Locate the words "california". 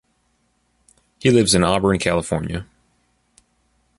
1.99-2.65